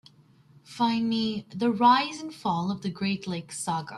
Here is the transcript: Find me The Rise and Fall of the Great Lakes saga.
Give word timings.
Find 0.65 1.07
me 1.07 1.45
The 1.53 1.69
Rise 1.69 2.21
and 2.21 2.33
Fall 2.33 2.71
of 2.71 2.81
the 2.81 2.89
Great 2.89 3.27
Lakes 3.27 3.59
saga. 3.59 3.89